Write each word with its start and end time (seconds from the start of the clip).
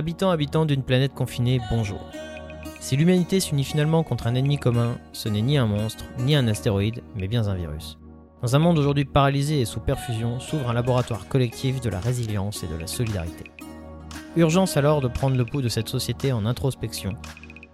Habitants, 0.00 0.30
habitants 0.30 0.64
d'une 0.64 0.82
planète 0.82 1.12
confinée, 1.12 1.60
bonjour. 1.70 2.00
Si 2.80 2.96
l'humanité 2.96 3.38
s'unit 3.38 3.64
finalement 3.64 4.02
contre 4.02 4.28
un 4.28 4.34
ennemi 4.34 4.56
commun, 4.56 4.96
ce 5.12 5.28
n'est 5.28 5.42
ni 5.42 5.58
un 5.58 5.66
monstre, 5.66 6.06
ni 6.20 6.34
un 6.34 6.48
astéroïde, 6.48 7.02
mais 7.16 7.28
bien 7.28 7.48
un 7.48 7.54
virus. 7.54 7.98
Dans 8.40 8.56
un 8.56 8.60
monde 8.60 8.78
aujourd'hui 8.78 9.04
paralysé 9.04 9.60
et 9.60 9.66
sous 9.66 9.80
perfusion, 9.80 10.40
s'ouvre 10.40 10.70
un 10.70 10.72
laboratoire 10.72 11.28
collectif 11.28 11.82
de 11.82 11.90
la 11.90 12.00
résilience 12.00 12.64
et 12.64 12.66
de 12.66 12.76
la 12.76 12.86
solidarité. 12.86 13.44
Urgence 14.36 14.78
alors 14.78 15.02
de 15.02 15.08
prendre 15.08 15.36
le 15.36 15.44
pouls 15.44 15.60
de 15.60 15.68
cette 15.68 15.90
société 15.90 16.32
en 16.32 16.46
introspection 16.46 17.12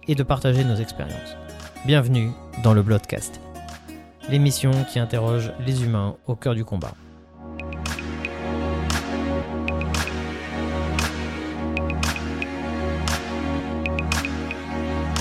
et 0.09 0.15
de 0.15 0.23
partager 0.23 0.65
nos 0.65 0.75
expériences. 0.75 1.37
Bienvenue 1.85 2.31
dans 2.61 2.73
le 2.73 2.83
Bloodcast, 2.83 3.39
l'émission 4.29 4.71
qui 4.91 4.99
interroge 4.99 5.53
les 5.65 5.85
humains 5.85 6.17
au 6.27 6.35
cœur 6.35 6.55
du 6.55 6.65
combat. 6.65 6.93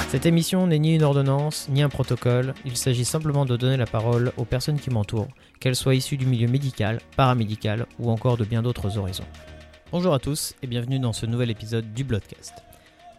Cette 0.09 0.24
émission 0.24 0.69
n'est 0.69 0.78
ni 0.78 0.95
une 0.95 1.02
ordonnance, 1.02 1.69
ni 1.69 1.83
un 1.83 1.88
protocole, 1.88 2.55
il 2.65 2.77
s'agit 2.77 3.05
simplement 3.05 3.45
de 3.45 3.56
donner 3.56 3.77
la 3.77 3.87
parole 3.87 4.32
aux 4.37 4.45
personnes 4.45 4.79
qui 4.79 4.91
m'entourent, 4.91 5.29
qu'elles 5.59 5.74
soient 5.74 5.96
issues 5.96 6.16
du 6.16 6.27
milieu 6.27 6.46
médical, 6.46 7.01
paramédical 7.16 7.87
ou 7.98 8.10
encore 8.10 8.37
de 8.37 8.45
bien 8.45 8.62
d'autres 8.62 8.98
horizons. 8.98 9.27
Bonjour 9.91 10.15
à 10.15 10.20
tous 10.20 10.55
et 10.62 10.69
bienvenue 10.69 11.01
dans 11.01 11.12
ce 11.12 11.27
nouvel 11.27 11.51
épisode 11.51 11.92
du 11.92 12.05
Bloodcast. 12.05 12.55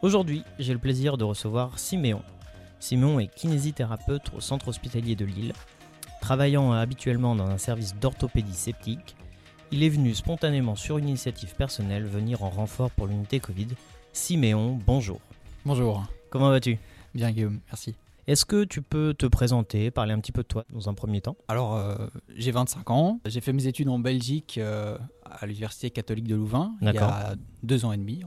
Aujourd'hui, 0.01 0.43
j'ai 0.59 0.71
le 0.71 0.79
plaisir 0.79 1.17
de 1.17 1.25
recevoir 1.25 1.77
Siméon. 1.77 2.21
Siméon 2.79 3.19
est 3.19 3.33
kinésithérapeute 3.35 4.31
au 4.35 4.39
centre 4.39 4.69
hospitalier 4.69 5.15
de 5.15 5.25
Lille. 5.25 5.53
Travaillant 6.21 6.71
habituellement 6.71 7.35
dans 7.35 7.47
un 7.47 7.57
service 7.57 7.95
d'orthopédie 7.95 8.53
sceptique, 8.53 9.17
il 9.71 9.83
est 9.83 9.89
venu 9.89 10.15
spontanément 10.15 10.77
sur 10.77 10.97
une 10.97 11.09
initiative 11.09 11.53
personnelle 11.55 12.05
venir 12.05 12.43
en 12.43 12.49
renfort 12.49 12.91
pour 12.91 13.07
l'unité 13.07 13.41
Covid. 13.41 13.67
Siméon, 14.13 14.79
bonjour. 14.85 15.19
Bonjour. 15.65 16.07
Comment 16.37 16.51
vas-tu? 16.51 16.77
Bien 17.15 17.31
Guillaume, 17.31 17.61
merci. 17.65 17.95
Est-ce 18.27 18.45
que 18.45 18.63
tu 18.63 18.83
peux 18.83 19.15
te 19.15 19.25
présenter, 19.25 19.89
parler 19.89 20.13
un 20.13 20.19
petit 20.19 20.31
peu 20.31 20.43
de 20.43 20.47
toi 20.47 20.65
dans 20.71 20.87
un 20.87 20.93
premier 20.93 21.19
temps? 21.19 21.35
Alors, 21.47 21.75
euh, 21.75 21.95
j'ai 22.35 22.51
25 22.51 22.91
ans. 22.91 23.19
J'ai 23.25 23.41
fait 23.41 23.53
mes 23.53 23.65
études 23.65 23.89
en 23.89 23.97
Belgique 23.97 24.59
euh, 24.59 24.99
à 25.25 25.47
l'Université 25.47 25.89
catholique 25.89 26.27
de 26.27 26.35
Louvain 26.35 26.75
il 26.79 26.93
y 26.93 26.97
a 26.99 27.33
deux 27.63 27.85
ans 27.85 27.91
et 27.91 27.97
demi. 27.97 28.21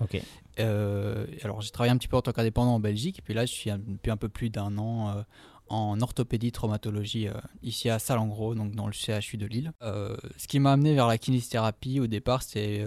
Ok. 0.00 0.20
Euh, 0.58 1.24
alors, 1.44 1.60
j'ai 1.60 1.70
travaillé 1.70 1.92
un 1.92 1.98
petit 1.98 2.08
peu 2.08 2.16
en 2.16 2.22
tant 2.22 2.32
qu'indépendant 2.32 2.74
en 2.74 2.80
Belgique. 2.80 3.20
Et 3.20 3.22
puis 3.22 3.32
là, 3.32 3.46
je 3.46 3.52
suis 3.52 3.70
depuis 3.70 4.10
un 4.10 4.16
peu 4.16 4.28
plus 4.28 4.50
d'un 4.50 4.76
an 4.76 5.22
en 5.72 6.00
orthopédie 6.00 6.52
traumatologie 6.52 7.28
ici 7.62 7.88
à 7.88 7.98
Salengro, 7.98 8.54
donc 8.54 8.74
dans 8.74 8.86
le 8.86 8.92
CHU 8.92 9.36
de 9.36 9.46
Lille. 9.46 9.72
ce 9.80 10.46
qui 10.46 10.60
m'a 10.60 10.72
amené 10.72 10.94
vers 10.94 11.06
la 11.06 11.18
kinésithérapie 11.18 12.00
au 12.00 12.06
départ, 12.06 12.42
c'est 12.42 12.84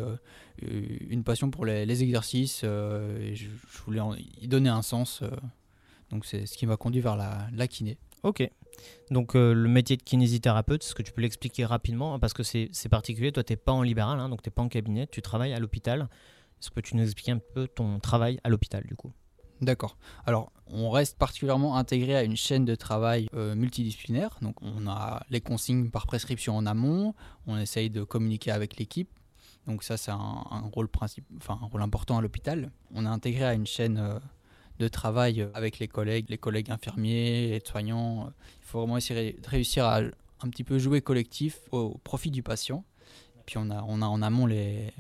une 0.62 1.24
passion 1.24 1.50
pour 1.50 1.66
les, 1.66 2.04
exercices. 2.04 2.62
je, 2.62 3.48
voulais 3.86 4.02
y 4.42 4.48
donner 4.48 4.70
un 4.70 4.82
sens. 4.82 5.24
donc 6.12 6.26
c'est 6.26 6.46
ce 6.46 6.58
qui 6.58 6.66
m'a 6.66 6.78
conduit 6.78 7.02
vers 7.02 7.16
la, 7.16 7.68
kiné. 7.68 7.98
Ok. 8.24 8.50
Donc 9.10 9.34
le 9.34 9.68
métier 9.68 9.98
de 9.98 10.04
kinésithérapeute, 10.04 10.84
est-ce 10.84 10.96
que 10.96 11.04
tu 11.04 11.12
peux 11.12 11.22
l'expliquer 11.22 11.66
rapidement? 11.66 12.20
Parce 12.20 12.34
que 12.34 12.44
c'est 12.44 12.90
particulier, 12.90 13.32
toi 13.32 13.44
tu 13.44 13.54
n'es 13.54 13.58
pas 13.58 13.72
en 13.72 13.82
libéral, 13.82 14.20
hein, 14.20 14.30
donc 14.30 14.42
tu 14.42 14.50
n'es 14.50 14.54
pas 14.54 14.62
en 14.62 14.70
cabinet, 14.70 15.08
tu 15.08 15.22
travailles 15.22 15.54
à 15.54 15.60
l'hôpital. 15.60 16.08
Est-ce 16.62 16.72
que 16.72 16.80
tu 16.80 16.96
nous 16.96 17.04
expliquer 17.04 17.32
un 17.32 17.42
peu 17.54 17.68
ton 17.68 18.00
travail 18.00 18.40
à 18.44 18.50
l'hôpital 18.50 18.84
du 18.86 18.96
coup? 18.96 19.12
D'accord. 19.62 19.98
Alors, 20.26 20.52
on 20.68 20.90
reste 20.90 21.18
particulièrement 21.18 21.78
intégré 21.78 22.16
à 22.16 22.24
une 22.24 22.36
chaîne 22.36 22.66
de 22.66 22.76
travail 22.76 23.28
euh, 23.34 23.56
multidisciplinaire. 23.56 24.38
Donc, 24.42 24.62
on 24.62 24.88
a 24.88 25.24
les 25.30 25.42
consignes 25.42 25.90
par 25.90 26.08
prescription 26.08 26.58
en 26.58 26.66
amont, 26.66 27.14
on 27.48 27.58
essaye 27.58 27.90
de 27.90 28.04
communiquer 28.04 28.52
avec 28.52 28.78
l'équipe. 28.78 29.10
Donc, 29.68 29.84
ça, 29.84 29.98
c'est 29.98 30.12
un, 30.12 30.70
rôle 30.74 30.90
enfin, 31.38 31.60
un 31.62 31.66
rôle 31.68 31.82
important 31.82 32.18
à 32.18 32.22
l'hôpital. 32.22 32.72
On 32.94 33.06
est 33.06 33.10
intégré 33.10 33.46
à 33.46 33.54
une 33.54 33.66
chaîne 33.66 33.98
euh, 33.98 34.20
de 34.80 34.88
travail 34.88 35.42
euh, 35.42 35.50
avec 35.54 35.80
les 35.80 35.88
collègues, 35.88 36.30
les 36.30 36.38
collègues 36.38 36.70
infirmiers, 36.72 37.48
les 37.50 37.62
soignants. 37.66 38.32
Il 38.62 38.66
faut 38.66 38.80
vraiment 38.80 38.98
essayer 38.98 39.34
de 39.34 39.48
réussir 39.48 39.86
à 39.86 40.00
un 40.42 40.50
petit 40.50 40.64
peu 40.64 40.78
jouer 40.80 41.02
collectif 41.02 41.60
au 41.72 41.98
profit 42.04 42.30
du 42.30 42.44
patient. 42.44 42.84
Puis, 43.46 43.58
on 43.58 43.70
a, 43.70 43.84
on 43.88 44.02
a 44.02 44.06
en 44.06 44.22
amont 44.22 44.48
les, 44.48 44.92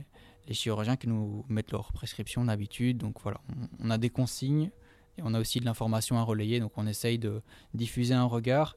les 0.48 0.54
chirurgiens 0.54 0.96
qui 0.96 1.08
nous 1.08 1.46
mettent 1.50 1.72
leurs 1.72 1.92
prescriptions 1.92 2.46
d'habitude. 2.46 2.98
Donc 2.98 3.18
voilà, 3.22 3.40
on, 3.80 3.90
a 3.90 3.98
des 3.98 4.10
consignes 4.10 4.72
et 5.18 5.22
on 5.24 5.34
a 5.34 5.40
aussi 5.40 5.60
de 5.60 5.66
l'information 5.66 6.18
à 6.18 6.24
relayer. 6.24 6.60
Donc 6.60 6.74
on 6.78 6.88
essaye 6.88 7.20
de 7.20 7.42
diffuser 7.74 8.14
un 8.14 8.26
regard 8.26 8.76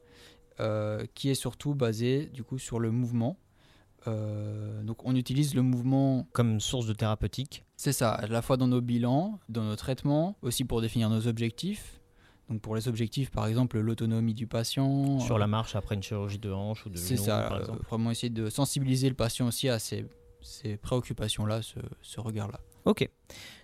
euh, 0.59 1.05
qui 1.13 1.29
est 1.29 1.35
surtout 1.35 1.75
basé 1.75 2.27
du 2.33 2.43
coup 2.43 2.57
sur 2.57 2.79
le 2.79 2.91
mouvement. 2.91 3.37
Euh, 4.07 4.81
donc 4.83 5.05
on 5.05 5.15
utilise 5.15 5.55
le 5.55 5.61
mouvement 5.61 6.27
comme 6.31 6.59
source 6.59 6.87
de 6.87 6.93
thérapeutique. 6.93 7.65
C'est 7.75 7.93
ça, 7.93 8.11
à 8.11 8.27
la 8.27 8.41
fois 8.41 8.57
dans 8.57 8.67
nos 8.67 8.81
bilans, 8.81 9.39
dans 9.49 9.63
nos 9.63 9.75
traitements, 9.75 10.37
aussi 10.41 10.65
pour 10.65 10.81
définir 10.81 11.09
nos 11.09 11.27
objectifs. 11.27 11.99
Donc 12.49 12.61
pour 12.61 12.75
les 12.75 12.87
objectifs, 12.87 13.29
par 13.29 13.45
exemple, 13.45 13.79
l'autonomie 13.79 14.33
du 14.33 14.47
patient. 14.47 15.19
Sur 15.19 15.37
la 15.37 15.45
marche 15.45 15.75
après 15.75 15.93
une 15.93 16.01
chirurgie 16.01 16.39
de 16.39 16.51
hanche 16.51 16.85
ou 16.85 16.89
de 16.89 16.97
C'est 16.97 17.15
ça, 17.15 17.43
par 17.47 17.59
exemple. 17.59 17.85
vraiment 17.87 18.09
essayer 18.09 18.31
de 18.31 18.49
sensibiliser 18.49 19.07
le 19.07 19.15
patient 19.15 19.47
aussi 19.47 19.69
à 19.69 19.77
ces 19.77 20.05
ces 20.41 20.77
préoccupations-là, 20.77 21.61
ce, 21.61 22.19
regard-là. 22.19 22.59
Ok. 22.85 23.07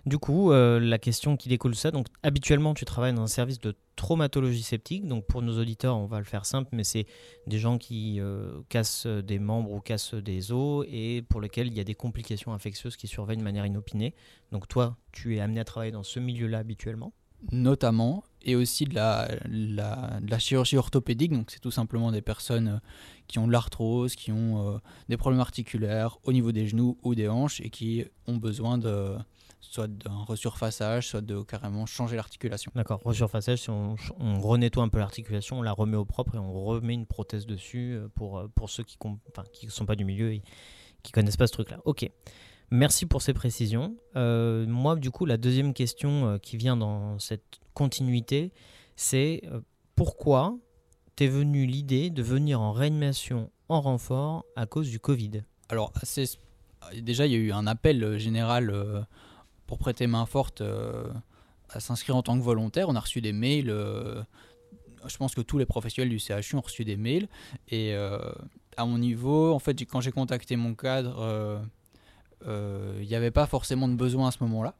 Du 0.05 0.17
coup, 0.17 0.51
euh, 0.51 0.79
la 0.79 0.99
question 0.99 1.37
qui 1.37 1.49
découle 1.49 1.71
de 1.71 1.77
ça, 1.77 1.91
donc 1.91 2.07
habituellement 2.21 2.73
tu 2.73 2.85
travailles 2.85 3.13
dans 3.13 3.23
un 3.23 3.27
service 3.27 3.59
de 3.59 3.75
traumatologie 3.95 4.61
sceptique, 4.61 5.07
donc 5.07 5.25
pour 5.25 5.41
nos 5.41 5.59
auditeurs 5.59 5.97
on 5.97 6.05
va 6.05 6.19
le 6.19 6.25
faire 6.25 6.45
simple, 6.45 6.69
mais 6.73 6.83
c'est 6.83 7.05
des 7.47 7.57
gens 7.57 7.77
qui 7.77 8.19
euh, 8.19 8.61
cassent 8.69 9.07
des 9.07 9.39
membres 9.39 9.71
ou 9.71 9.79
cassent 9.79 10.13
des 10.13 10.51
os 10.51 10.85
et 10.89 11.23
pour 11.29 11.41
lesquels 11.41 11.67
il 11.67 11.73
y 11.73 11.79
a 11.79 11.83
des 11.85 11.95
complications 11.95 12.53
infectieuses 12.53 12.97
qui 12.97 13.07
surviennent 13.07 13.39
de 13.39 13.43
manière 13.43 13.65
inopinée. 13.65 14.13
Donc 14.51 14.67
toi, 14.67 14.97
tu 15.11 15.37
es 15.37 15.39
amené 15.39 15.61
à 15.61 15.65
travailler 15.65 15.91
dans 15.91 16.03
ce 16.03 16.19
milieu-là 16.19 16.59
habituellement 16.59 17.13
Notamment, 17.51 18.23
et 18.41 18.55
aussi 18.55 18.85
de 18.85 18.95
la, 18.95 19.27
la 19.47 20.39
chirurgie 20.39 20.77
orthopédique, 20.77 21.31
donc 21.31 21.51
c'est 21.51 21.59
tout 21.59 21.71
simplement 21.71 22.11
des 22.11 22.21
personnes 22.21 22.67
euh, 22.67 22.79
qui 23.27 23.39
ont 23.39 23.47
de 23.47 23.51
l'arthrose, 23.51 24.15
qui 24.15 24.31
ont 24.31 24.75
euh, 24.75 24.77
des 25.09 25.17
problèmes 25.17 25.41
articulaires 25.41 26.17
au 26.23 26.31
niveau 26.31 26.51
des 26.51 26.67
genoux 26.67 26.97
ou 27.03 27.15
des 27.15 27.27
hanches 27.27 27.59
et 27.61 27.69
qui 27.69 28.05
ont 28.27 28.37
besoin 28.37 28.77
de 28.77 29.15
soit 29.59 29.87
d'un 29.87 30.23
resurfaçage, 30.23 31.07
soit 31.07 31.21
de 31.21 31.41
carrément 31.41 31.85
changer 31.85 32.15
l'articulation. 32.15 32.71
D'accord, 32.75 33.01
resurfaçage, 33.03 33.61
si 33.63 33.69
on, 33.71 33.95
on 34.19 34.39
renettoie 34.39 34.83
un 34.83 34.89
peu 34.89 34.99
l'articulation, 34.99 35.59
on 35.59 35.61
la 35.63 35.71
remet 35.71 35.97
au 35.97 36.05
propre 36.05 36.35
et 36.35 36.37
on 36.37 36.53
remet 36.53 36.93
une 36.93 37.07
prothèse 37.07 37.45
dessus 37.45 37.93
euh, 37.93 38.07
pour, 38.15 38.43
pour 38.55 38.69
ceux 38.69 38.83
qui 38.83 38.97
ne 39.65 39.71
sont 39.71 39.85
pas 39.85 39.95
du 39.95 40.05
milieu 40.05 40.33
et 40.33 40.43
qui 41.03 41.11
connaissent 41.11 41.37
pas 41.37 41.47
ce 41.47 41.53
truc-là. 41.53 41.79
Ok, 41.85 42.09
merci 42.71 43.05
pour 43.05 43.21
ces 43.21 43.33
précisions. 43.33 43.95
moi, 44.15 44.95
du 44.95 45.11
coup, 45.11 45.25
la 45.25 45.37
deuxième 45.37 45.73
question 45.73 46.39
qui 46.39 46.57
vient 46.57 46.77
dans 46.77 47.19
cette 47.19 47.59
continuité, 47.73 48.51
c'est 48.95 49.41
pourquoi 49.95 50.57
t'es 51.15 51.27
venu 51.27 51.65
l'idée 51.65 52.09
de 52.09 52.21
venir 52.21 52.61
en 52.61 52.71
réanimation 52.71 53.49
en 53.69 53.81
renfort 53.81 54.45
à 54.55 54.65
cause 54.65 54.89
du 54.89 54.99
Covid? 54.99 55.43
Alors, 55.69 55.93
déjà, 57.01 57.25
il 57.25 57.31
y 57.31 57.35
a 57.35 57.39
eu 57.39 57.51
un 57.51 57.67
appel 57.67 58.03
euh, 58.03 58.17
général 58.17 58.69
euh, 58.69 59.01
pour 59.67 59.77
prêter 59.77 60.07
main 60.07 60.25
forte 60.25 60.61
euh, 60.61 61.07
à 61.69 61.79
s'inscrire 61.79 62.15
en 62.15 62.21
tant 62.21 62.37
que 62.37 62.43
volontaire. 62.43 62.89
On 62.89 62.95
a 62.95 62.99
reçu 62.99 63.21
des 63.21 63.33
mails. 63.33 63.67
je 65.07 65.17
pense 65.17 65.33
que 65.33 65.41
tous 65.41 65.57
les 65.57 65.65
professionnels 65.65 66.09
du 66.09 66.19
CHU 66.19 66.55
ont 66.55 66.61
reçu 66.61 66.85
des 66.85 66.97
mails. 66.97 67.27
Et 67.69 67.95
à 67.95 68.85
mon 68.85 68.99
niveau, 68.99 69.53
en 69.53 69.59
fait, 69.59 69.81
quand 69.81 70.01
j'ai 70.01 70.11
contacté 70.11 70.55
mon 70.55 70.75
cadre, 70.75 71.61
il 72.47 73.07
n'y 73.07 73.15
avait 73.15 73.31
pas 73.31 73.45
forcément 73.47 73.87
de 73.87 73.95
besoin 73.95 74.27
à 74.27 74.31
ce 74.31 74.37
moment-là. 74.41 74.75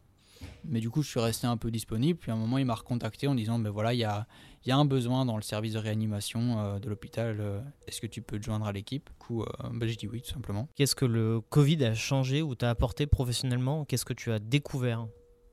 Mais 0.67 0.79
du 0.79 0.89
coup, 0.89 1.01
je 1.01 1.09
suis 1.09 1.19
resté 1.19 1.47
un 1.47 1.57
peu 1.57 1.71
disponible. 1.71 2.19
Puis 2.19 2.31
à 2.31 2.33
un 2.33 2.37
moment, 2.37 2.57
il 2.57 2.65
m'a 2.65 2.75
recontacté 2.75 3.27
en 3.27 3.35
disant, 3.35 3.59
ben 3.59 3.69
voilà, 3.69 3.93
il 3.93 3.99
y 3.99 4.03
a, 4.03 4.27
y 4.65 4.71
a, 4.71 4.77
un 4.77 4.85
besoin 4.85 5.25
dans 5.25 5.35
le 5.35 5.41
service 5.41 5.73
de 5.73 5.79
réanimation 5.79 6.59
euh, 6.59 6.79
de 6.79 6.89
l'hôpital. 6.89 7.37
Euh, 7.39 7.61
est-ce 7.87 8.01
que 8.01 8.07
tu 8.07 8.21
peux 8.21 8.39
te 8.39 8.45
joindre 8.45 8.65
à 8.65 8.71
l'équipe? 8.71 9.09
Du 9.09 9.15
coup, 9.15 9.43
euh, 9.43 9.47
ben, 9.71 9.87
j'ai 9.87 9.95
dit 9.95 10.07
oui, 10.07 10.21
tout 10.21 10.31
simplement. 10.31 10.67
Qu'est-ce 10.75 10.95
que 10.95 11.05
le 11.05 11.41
Covid 11.41 11.83
a 11.85 11.93
changé 11.93 12.41
ou 12.41 12.55
t'a 12.55 12.69
apporté 12.69 13.07
professionnellement? 13.07 13.85
Qu'est-ce 13.85 14.05
que 14.05 14.13
tu 14.13 14.31
as 14.31 14.39
découvert 14.39 15.07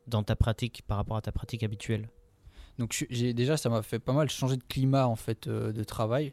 dans 0.06 0.23
ta 0.23 0.37
pratique 0.37 0.82
par 0.87 0.97
rapport 0.97 1.17
à 1.17 1.23
ta 1.23 1.32
pratique 1.32 1.62
habituelle? 1.62 2.08
Donc 2.79 3.06
j'ai 3.11 3.35
déjà, 3.35 3.58
ça 3.58 3.69
m'a 3.69 3.82
fait 3.82 3.99
pas 3.99 4.15
mal 4.15 4.31
changer 4.31 4.56
de 4.56 4.65
climat 4.65 5.06
en 5.06 5.15
fait 5.15 5.47
de 5.47 5.85
travail. 5.85 6.32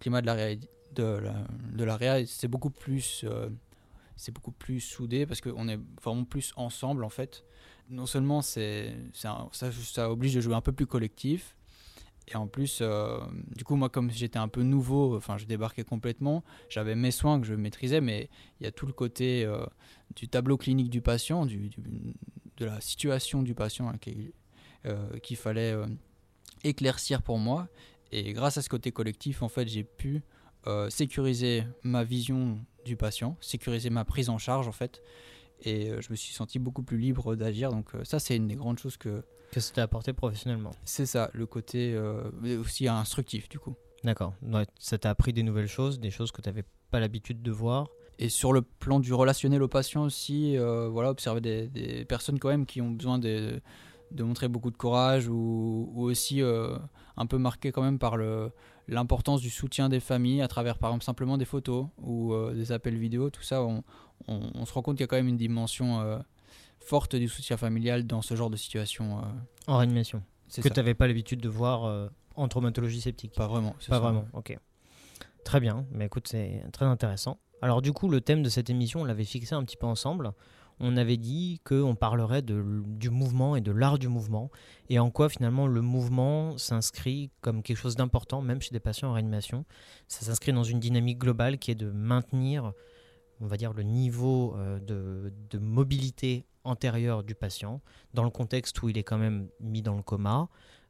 climat 0.00 0.20
de 0.20 0.26
la, 0.26 0.56
de 0.56 1.04
la, 1.04 1.34
de 1.72 1.84
la 1.84 1.96
réa, 1.96 2.26
c'est 2.26 2.48
beaucoup 2.48 2.70
plus 2.70 3.24
c'est 4.16 4.32
beaucoup 4.32 4.52
plus 4.52 4.80
soudé 4.80 5.26
parce 5.26 5.40
qu'on 5.40 5.68
est 5.68 5.78
vraiment 6.02 6.24
plus 6.24 6.52
ensemble 6.56 7.04
en 7.04 7.10
fait. 7.10 7.44
Non 7.88 8.06
seulement 8.06 8.42
c'est, 8.42 8.96
ça, 9.12 9.48
ça 9.52 10.10
oblige 10.10 10.34
de 10.34 10.40
jouer 10.40 10.54
un 10.54 10.60
peu 10.60 10.72
plus 10.72 10.86
collectif, 10.86 11.54
et 12.28 12.36
en 12.36 12.48
plus, 12.48 12.80
euh, 12.82 13.18
du 13.54 13.62
coup, 13.62 13.76
moi, 13.76 13.88
comme 13.88 14.10
j'étais 14.10 14.38
un 14.38 14.48
peu 14.48 14.62
nouveau, 14.62 15.16
enfin, 15.16 15.38
je 15.38 15.44
débarquais 15.44 15.84
complètement, 15.84 16.42
j'avais 16.68 16.96
mes 16.96 17.12
soins 17.12 17.40
que 17.40 17.46
je 17.46 17.54
maîtrisais, 17.54 18.00
mais 18.00 18.28
il 18.60 18.64
y 18.64 18.66
a 18.66 18.72
tout 18.72 18.86
le 18.86 18.92
côté 18.92 19.44
euh, 19.44 19.64
du 20.16 20.28
tableau 20.28 20.56
clinique 20.56 20.90
du 20.90 21.00
patient, 21.00 21.46
du, 21.46 21.70
de 22.56 22.64
la 22.64 22.80
situation 22.80 23.42
du 23.42 23.54
patient 23.54 23.88
hein, 23.88 23.98
euh, 24.86 25.18
qu'il 25.20 25.36
fallait 25.36 25.74
éclaircir 26.64 27.22
pour 27.22 27.38
moi. 27.38 27.68
Et 28.10 28.32
grâce 28.32 28.56
à 28.56 28.62
ce 28.62 28.68
côté 28.68 28.90
collectif, 28.90 29.42
en 29.42 29.48
fait, 29.48 29.68
j'ai 29.68 29.84
pu 29.84 30.22
sécuriser 30.90 31.64
ma 31.82 32.04
vision 32.04 32.58
du 32.84 32.96
patient, 32.96 33.36
sécuriser 33.40 33.90
ma 33.90 34.04
prise 34.04 34.28
en 34.28 34.38
charge 34.38 34.68
en 34.68 34.72
fait. 34.72 35.02
Et 35.62 35.90
je 36.00 36.10
me 36.10 36.16
suis 36.16 36.34
senti 36.34 36.58
beaucoup 36.58 36.82
plus 36.82 36.98
libre 36.98 37.34
d'agir. 37.34 37.70
Donc 37.70 37.90
ça, 38.04 38.18
c'est 38.18 38.36
une 38.36 38.46
des 38.46 38.56
grandes 38.56 38.78
choses 38.78 38.96
que... 38.96 39.22
Que 39.52 39.60
ça 39.60 39.72
t'a 39.74 39.82
apporté 39.84 40.12
professionnellement. 40.12 40.72
C'est 40.84 41.06
ça, 41.06 41.30
le 41.32 41.46
côté 41.46 41.98
aussi 42.58 42.88
instructif 42.88 43.48
du 43.48 43.58
coup. 43.58 43.74
D'accord. 44.04 44.34
ça 44.78 44.98
t'a 44.98 45.10
appris 45.10 45.32
des 45.32 45.42
nouvelles 45.42 45.68
choses, 45.68 45.98
des 45.98 46.10
choses 46.10 46.30
que 46.30 46.42
tu 46.42 46.48
n'avais 46.48 46.64
pas 46.90 47.00
l'habitude 47.00 47.42
de 47.42 47.50
voir. 47.50 47.88
Et 48.18 48.28
sur 48.28 48.52
le 48.52 48.62
plan 48.62 49.00
du 49.00 49.12
relationnel 49.12 49.62
au 49.62 49.68
patient 49.68 50.02
aussi, 50.02 50.56
voilà, 50.58 51.10
observer 51.10 51.40
des, 51.40 51.68
des, 51.68 52.04
personnes 52.04 52.38
quand 52.38 52.48
même 52.48 52.66
qui 52.66 52.80
ont 52.82 52.90
besoin 52.90 53.18
de, 53.18 53.60
de 54.10 54.22
montrer 54.22 54.48
beaucoup 54.48 54.70
de 54.70 54.76
courage 54.76 55.28
ou, 55.28 55.92
aussi 55.96 56.42
euh, 56.42 56.78
un 57.16 57.26
peu 57.26 57.38
marqué 57.38 57.72
quand 57.72 57.82
même 57.82 57.98
par 57.98 58.16
l'importance 58.88 59.40
du 59.40 59.50
soutien 59.50 59.88
des 59.88 60.00
familles 60.00 60.42
à 60.42 60.48
travers 60.48 60.78
par 60.78 60.90
exemple 60.90 61.04
simplement 61.04 61.36
des 61.38 61.44
photos 61.44 61.86
ou 61.98 62.32
euh, 62.32 62.54
des 62.54 62.72
appels 62.72 62.96
vidéo, 62.96 63.30
tout 63.30 63.42
ça, 63.42 63.62
on, 63.62 63.82
se 64.64 64.72
rend 64.72 64.82
compte 64.82 64.96
qu'il 64.96 65.02
y 65.02 65.04
a 65.04 65.08
quand 65.08 65.16
même 65.16 65.28
une 65.28 65.36
dimension 65.36 66.00
euh, 66.00 66.18
forte 66.80 67.16
du 67.16 67.28
soutien 67.28 67.56
familial 67.56 68.06
dans 68.06 68.22
ce 68.22 68.34
genre 68.34 68.50
de 68.50 68.56
situation. 68.56 69.22
en 69.66 69.76
réanimation. 69.78 70.22
Que 70.54 70.68
tu 70.68 70.74
n'avais 70.76 70.94
pas 70.94 71.08
l'habitude 71.08 71.40
de 71.40 71.48
voir 71.48 72.10
en 72.36 72.48
traumatologie 72.48 73.00
sceptique. 73.00 73.32
Pas 73.32 73.48
vraiment. 73.48 73.74
Pas 73.88 73.98
vraiment, 73.98 74.26
ok. 74.32 74.56
Très 75.44 75.60
bien, 75.60 75.86
mais 75.92 76.06
écoute, 76.06 76.28
c'est 76.28 76.64
très 76.72 76.86
intéressant. 76.86 77.38
Alors 77.62 77.82
du 77.82 77.92
coup, 77.92 78.08
le 78.08 78.20
thème 78.20 78.42
de 78.42 78.48
cette 78.48 78.70
émission, 78.70 79.02
on 79.02 79.04
l'avait 79.04 79.24
fixé 79.24 79.54
un 79.54 79.64
petit 79.64 79.76
peu 79.76 79.86
ensemble 79.86 80.32
on 80.78 80.96
avait 80.96 81.16
dit 81.16 81.60
qu'on 81.64 81.94
parlerait 81.94 82.42
du 82.42 83.10
mouvement 83.10 83.56
et 83.56 83.60
de 83.60 83.72
l'art 83.72 83.98
du 83.98 84.08
mouvement, 84.08 84.50
et 84.88 84.98
en 84.98 85.10
quoi 85.10 85.28
finalement 85.28 85.66
le 85.66 85.80
mouvement 85.80 86.58
s'inscrit 86.58 87.30
comme 87.40 87.62
quelque 87.62 87.78
chose 87.78 87.96
d'important, 87.96 88.42
même 88.42 88.60
chez 88.60 88.72
des 88.72 88.80
patients 88.80 89.08
en 89.08 89.12
réanimation. 89.14 89.64
Ça 90.08 90.24
s'inscrit 90.24 90.52
dans 90.52 90.64
une 90.64 90.80
dynamique 90.80 91.18
globale 91.18 91.58
qui 91.58 91.70
est 91.70 91.76
de 91.76 91.90
maintenir, 91.90 92.72
on 93.40 93.46
va 93.46 93.56
dire, 93.56 93.72
le 93.72 93.84
niveau 93.84 94.54
euh, 94.56 94.78
de, 94.80 95.58
mobilité 95.58 96.44
antérieure 96.64 97.22
du 97.22 97.34
patient, 97.34 97.80
dans 98.12 98.24
le 98.24 98.30
contexte 98.30 98.82
où 98.82 98.88
il 98.88 98.98
est 98.98 99.04
quand 99.04 99.18
même 99.18 99.48
mis 99.60 99.82
dans 99.82 99.94
le 99.94 100.02
coma, 100.02 100.48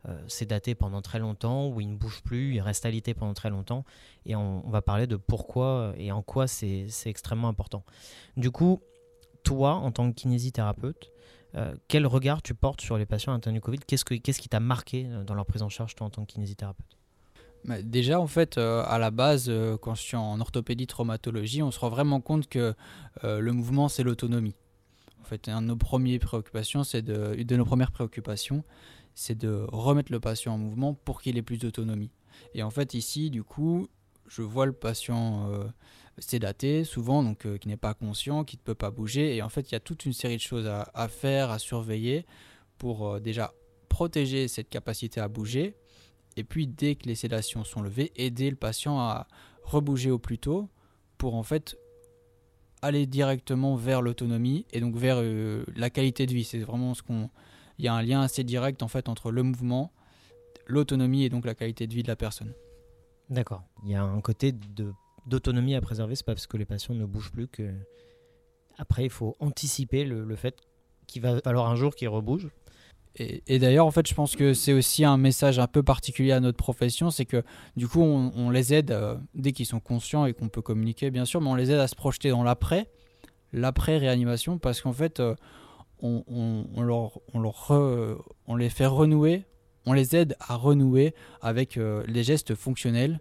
euh, 0.08 0.18
sédaté 0.26 0.74
pendant 0.74 1.02
très 1.02 1.18
longtemps, 1.18 1.68
où 1.68 1.80
il 1.80 1.90
ne 1.90 1.96
bouge 1.96 2.22
plus, 2.24 2.54
il 2.54 2.60
reste 2.60 2.86
alité 2.86 3.14
pendant 3.14 3.34
très 3.34 3.50
longtemps, 3.50 3.84
et 4.24 4.34
on 4.34 4.68
va 4.68 4.82
parler 4.82 5.06
de 5.06 5.16
pourquoi 5.16 5.94
et 5.96 6.10
en 6.10 6.22
quoi 6.22 6.48
c'est 6.48 6.88
extrêmement 7.04 7.48
important. 7.48 7.84
Du 8.36 8.50
coup, 8.50 8.80
toi, 9.46 9.74
en 9.74 9.92
tant 9.92 10.10
que 10.10 10.16
kinésithérapeute, 10.16 11.12
euh, 11.54 11.74
quel 11.86 12.04
regard 12.04 12.42
tu 12.42 12.52
portes 12.52 12.80
sur 12.80 12.98
les 12.98 13.06
patients 13.06 13.32
atteints 13.32 13.52
du 13.52 13.60
Covid? 13.60 13.78
Qu'est-ce, 13.78 14.04
qui 14.04 14.48
t'a 14.48 14.60
marqué 14.60 15.06
euh, 15.08 15.22
dans 15.22 15.34
leur 15.34 15.46
prise 15.46 15.62
en 15.62 15.68
charge, 15.68 15.94
toi, 15.94 16.08
en 16.08 16.10
tant 16.10 16.24
que 16.24 16.32
kinésithérapeute? 16.32 16.98
Bah, 17.64 17.80
Déjà, 17.80 18.20
en 18.20 18.26
fait, 18.26 18.58
euh, 18.58 18.82
à 18.86 18.98
la 18.98 19.12
base, 19.12 19.50
quand 19.80 19.94
je 19.94 20.02
suis 20.02 20.16
en 20.16 20.40
orthopédie 20.40 20.88
traumatologie, 20.88 21.62
on 21.62 21.70
se 21.70 21.78
rend 21.78 21.88
vraiment 21.88 22.20
compte 22.20 22.48
que 22.48 22.74
le 23.22 23.52
mouvement, 23.52 23.88
c'est 23.88 24.02
l'autonomie. 24.02 24.56
En 25.20 25.24
fait, 25.24 25.48
une 25.48 25.66
nos 25.66 25.76
préoccupations, 25.76 26.82
de, 26.82 27.42
de 27.42 27.56
nos 27.56 27.64
premières 27.64 27.92
préoccupations, 27.92 28.64
c'est 29.14 29.38
de 29.38 29.64
remettre 29.68 30.10
le 30.10 30.20
patient 30.20 30.54
en 30.54 30.58
mouvement 30.58 30.92
pour 30.92 31.22
qu'il 31.22 31.38
ait 31.38 31.42
plus 31.42 31.58
d'autonomie. 31.58 32.10
Et 32.54 32.62
en 32.64 32.70
fait, 32.70 32.94
ici, 32.94 33.30
du 33.30 33.44
coup, 33.44 33.88
je 34.28 34.42
vois 34.42 34.66
le 34.66 34.72
patient 34.72 35.48
sédaté 36.18 36.84
souvent, 36.84 37.22
donc 37.22 37.46
euh, 37.46 37.58
qui 37.58 37.68
n'est 37.68 37.76
pas 37.76 37.94
conscient, 37.94 38.44
qui 38.44 38.56
ne 38.56 38.62
peut 38.62 38.74
pas 38.74 38.90
bouger. 38.90 39.36
Et 39.36 39.42
en 39.42 39.48
fait, 39.48 39.70
il 39.70 39.72
y 39.72 39.76
a 39.76 39.80
toute 39.80 40.06
une 40.06 40.12
série 40.12 40.36
de 40.36 40.42
choses 40.42 40.66
à, 40.66 41.08
faire, 41.08 41.50
à 41.50 41.58
surveiller 41.58 42.26
pour 42.78 43.06
euh, 43.06 43.20
déjà 43.20 43.52
protéger 43.88 44.48
cette 44.48 44.68
capacité 44.68 45.20
à 45.20 45.28
bouger. 45.28 45.74
Et 46.36 46.44
puis, 46.44 46.66
dès 46.66 46.94
que 46.96 47.06
les 47.06 47.14
sédations 47.14 47.64
sont 47.64 47.82
levées, 47.82 48.12
aider 48.16 48.50
le 48.50 48.56
patient 48.56 48.98
à 48.98 49.26
rebouger 49.62 50.10
au 50.10 50.18
plus 50.18 50.38
tôt 50.38 50.68
pour 51.18 51.34
en 51.34 51.42
fait 51.42 51.78
aller 52.82 53.06
directement 53.06 53.74
vers 53.74 54.02
l'autonomie 54.02 54.66
et 54.72 54.80
donc 54.80 54.96
vers 54.96 55.16
euh, 55.18 55.64
la 55.74 55.90
qualité 55.90 56.26
de 56.26 56.32
vie. 56.32 56.44
C'est 56.44 56.58
vraiment 56.58 56.94
ce 56.94 57.02
qu'on. 57.02 57.30
Il 57.78 57.84
y 57.84 57.88
a 57.88 57.94
un 57.94 58.02
lien 58.02 58.22
assez 58.22 58.42
direct 58.42 58.82
en 58.82 58.88
fait 58.88 59.08
entre 59.08 59.30
le 59.30 59.42
mouvement, 59.42 59.92
l'autonomie 60.66 61.24
et 61.24 61.28
donc 61.28 61.44
la 61.44 61.54
qualité 61.54 61.86
de 61.86 61.94
vie 61.94 62.02
de 62.02 62.08
la 62.08 62.16
personne. 62.16 62.54
D'accord. 63.30 63.62
Il 63.84 63.90
y 63.90 63.94
a 63.94 64.02
un 64.02 64.20
côté 64.20 64.54
d'autonomie 65.26 65.74
à 65.74 65.80
préserver. 65.80 66.14
C'est 66.14 66.26
pas 66.26 66.34
parce 66.34 66.46
que 66.46 66.56
les 66.56 66.64
patients 66.64 66.94
ne 66.94 67.04
bougent 67.04 67.32
plus 67.32 67.48
que. 67.48 67.72
Après, 68.78 69.04
il 69.04 69.10
faut 69.10 69.36
anticiper 69.40 70.04
le, 70.04 70.36
fait 70.36 70.56
qu'il 71.06 71.22
va 71.22 71.40
falloir 71.40 71.68
un 71.68 71.76
jour 71.76 71.94
qu'ils 71.94 72.08
rebougent. 72.08 72.50
Et, 73.18 73.58
d'ailleurs, 73.58 73.86
en 73.86 73.90
fait, 73.90 74.06
je 74.06 74.12
pense 74.12 74.36
que 74.36 74.52
c'est 74.52 74.74
aussi 74.74 75.02
un 75.02 75.16
message 75.16 75.58
un 75.58 75.66
peu 75.66 75.82
particulier 75.82 76.32
à 76.32 76.40
notre 76.40 76.58
profession, 76.58 77.10
c'est 77.10 77.24
que 77.24 77.42
du 77.74 77.88
coup, 77.88 78.02
on, 78.02 78.50
les 78.50 78.74
aide 78.74 78.90
euh, 78.90 79.16
dès 79.34 79.52
qu'ils 79.52 79.64
sont 79.64 79.80
conscients 79.80 80.26
et 80.26 80.34
qu'on 80.34 80.50
peut 80.50 80.60
communiquer, 80.60 81.10
bien 81.10 81.24
sûr, 81.24 81.40
mais 81.40 81.48
on 81.48 81.54
les 81.54 81.70
aide 81.70 81.78
à 81.78 81.88
se 81.88 81.94
projeter 81.94 82.28
dans 82.28 82.42
l'après, 82.42 82.90
l'après 83.54 83.96
réanimation, 83.96 84.58
parce 84.58 84.82
qu'en 84.82 84.92
fait, 84.92 85.20
euh, 85.20 85.34
on, 86.02 86.82
leur, 86.82 87.18
on, 87.32 87.40
leur 87.40 87.70
on 88.46 88.54
les 88.54 88.68
fait 88.68 88.84
renouer, 88.84 89.46
on 89.86 89.92
les 89.92 90.16
aide 90.16 90.36
à 90.40 90.56
renouer 90.56 91.14
avec 91.40 91.76
euh, 91.76 92.04
les 92.06 92.24
gestes 92.24 92.54
fonctionnels 92.54 93.20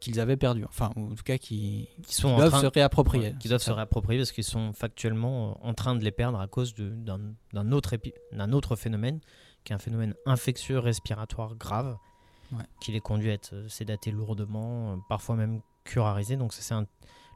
qu'ils 0.00 0.18
avaient 0.18 0.38
perdu, 0.38 0.64
enfin, 0.64 0.90
en 0.96 1.14
tout 1.14 1.22
cas 1.22 1.36
qui, 1.36 1.88
doivent 2.22 2.58
se 2.58 2.66
réapproprier. 2.66 3.34
qui 3.38 3.48
doivent 3.48 3.62
se 3.62 3.70
réapproprier 3.70 4.18
parce 4.18 4.32
qu'ils 4.32 4.44
sont 4.44 4.72
factuellement 4.72 5.64
en 5.64 5.74
train 5.74 5.94
de 5.94 6.02
les 6.02 6.10
perdre 6.10 6.40
à 6.40 6.48
cause 6.48 6.74
d'un 6.74 7.72
autre, 7.72 7.96
autre 8.52 8.76
phénomène, 8.76 9.20
qui 9.62 9.72
est 9.72 9.76
un 9.76 9.78
phénomène 9.78 10.14
infectieux 10.24 10.78
respiratoire 10.78 11.54
grave, 11.54 11.96
qui 12.80 12.92
les 12.92 13.00
conduit 13.00 13.30
à 13.30 13.34
être 13.34 13.54
euh, 13.54 13.68
sédatés 13.68 14.10
lourdement, 14.10 14.92
euh, 14.92 14.96
parfois 15.08 15.36
même 15.36 15.60
curarisés. 15.84 16.36
Donc, 16.36 16.52
c'est 16.52 16.74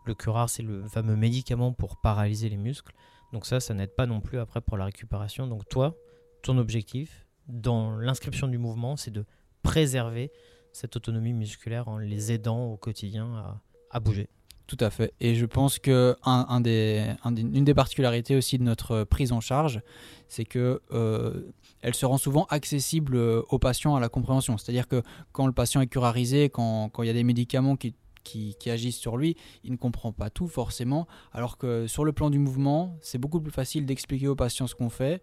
le 0.07 0.15
curar, 0.15 0.49
c'est 0.49 0.63
le 0.63 0.83
fameux 0.89 1.17
médicament 1.17 1.73
pour 1.73 1.99
paralyser 1.99 2.49
les 2.49 2.57
muscles. 2.57 2.93
Donc, 3.33 3.47
ça, 3.47 3.61
ça 3.61 3.75
n'aide 3.75 3.95
pas 3.95 4.07
non 4.07 4.21
plus 4.21 4.39
après 4.39 4.61
pour 4.61 4.77
la 4.77 4.87
récupération. 4.87 5.47
Donc, 5.47 5.69
toi, 5.69 5.95
ton 6.43 6.59
objectif 6.59 7.24
dans 7.49 7.97
l'inscription 7.97 8.49
du 8.49 8.59
mouvement, 8.59 8.97
c'est 8.97 9.11
de 9.11 9.25
préserver 9.63 10.31
cette 10.73 10.97
autonomie 10.97 11.33
musculaire 11.33 11.89
en 11.89 11.99
les 11.99 12.33
aidant 12.33 12.67
au 12.67 12.77
quotidien 12.77 13.61
à, 13.91 14.01
bouger. 14.01 14.29
Tout 14.67 14.79
à 14.81 14.91
fait. 14.91 15.13
Et 15.21 15.35
je 15.35 15.47
pense 15.47 15.79
que 15.79 16.17
des, 16.61 17.15
une 17.27 17.65
des 17.65 17.75
particularités 17.75 18.35
aussi 18.35 18.59
de 18.59 18.65
notre 18.65 19.05
prise 19.05 19.31
en 19.31 19.41
charge, 19.41 19.83
c'est 20.27 20.45
que 20.45 20.81
euh, 20.93 21.53
elle 21.83 21.95
se 21.95 22.07
rend 22.07 22.19
souvent 22.19 22.47
accessible 22.49 23.15
euh, 23.15 23.43
aux 23.51 23.59
patients 23.59 23.95
à 23.95 24.01
la 24.01 24.09
compréhension. 24.09 24.57
C'est-à-dire 24.59 24.89
que 24.89 25.03
quand 25.33 25.47
le 25.47 25.53
patient 25.53 25.81
est 25.81 25.87
curarisé, 25.87 26.49
quand, 26.49 26.91
il 26.99 27.07
y 27.07 27.11
a 27.11 27.13
des 27.13 27.25
médicaments 27.25 27.77
qui, 27.77 27.95
qui, 28.25 28.71
agissent 28.71 28.97
sur 28.97 29.17
lui, 29.17 29.37
il 29.65 29.73
ne 29.73 29.77
comprend 29.77 30.13
pas 30.13 30.31
tout 30.31 30.49
forcément. 30.49 31.07
Alors 31.33 31.59
que 31.59 31.87
sur 31.87 32.05
le 32.05 32.13
plan 32.13 32.31
du 32.31 32.39
mouvement, 32.39 32.99
c'est 33.03 33.19
beaucoup 33.19 33.41
plus 33.41 33.53
facile 33.53 33.87
d'expliquer 33.87 34.29
au 34.29 34.35
patient 34.35 34.67
ce 34.67 34.75
qu'on 34.75 34.91
fait 34.91 35.23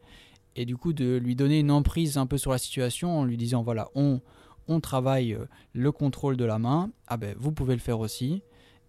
et 0.56 0.66
du 0.66 0.78
coup 0.78 0.94
de 0.94 1.18
lui 1.18 1.36
donner 1.36 1.60
une 1.60 1.72
emprise 1.72 2.18
un 2.18 2.26
peu 2.26 2.38
sur 2.38 2.52
la 2.52 2.58
situation 2.58 3.20
en 3.20 3.26
lui 3.26 3.38
disant 3.38 3.64
voilà, 3.64 3.90
on, 3.96 4.22
on 4.68 4.80
travaille 4.80 5.34
euh, 5.34 5.46
le 5.74 5.92
contrôle 5.92 6.38
de 6.38 6.46
la 6.46 6.60
main, 6.60 6.92
ah 7.08 7.18
ben 7.18 7.36
vous 7.38 7.52
pouvez 7.52 7.74
le 7.74 7.82
faire 7.82 8.00
aussi. 8.00 8.44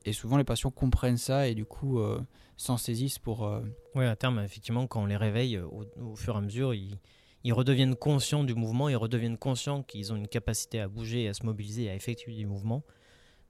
Et 0.05 0.13
souvent 0.13 0.37
les 0.37 0.45
patients 0.45 0.71
comprennent 0.71 1.17
ça 1.17 1.47
et 1.49 1.55
du 1.55 1.65
coup 1.65 2.01
euh, 2.01 2.21
s'en 2.57 2.77
saisissent 2.77 3.19
pour... 3.19 3.45
Euh, 3.45 3.61
oui, 3.95 4.05
à 4.05 4.17
terme, 4.17 4.41
effectivement, 4.41 4.87
quand 4.87 5.03
on 5.03 5.07
les 5.07 5.17
réveille, 5.17 5.59
au, 5.59 6.17
fur 6.17 6.35
et 6.35 6.39
à 6.39 6.41
mesure, 6.41 6.75
ils, 6.75 7.53
redeviennent 7.53 7.95
conscients 7.95 8.45
du 8.45 8.55
mouvement, 8.55 8.89
ils 8.89 8.97
redeviennent 8.97 9.39
conscients 9.39 9.83
qu'ils 9.83 10.13
ont 10.13 10.17
une 10.17 10.29
capacité 10.29 10.81
à 10.81 10.89
bouger, 10.89 11.29
à 11.29 11.35
se 11.35 11.45
mobiliser, 11.45 11.89
à 11.89 11.95
effectuer 11.95 12.35
du 12.35 12.47
mouvement, 12.47 12.83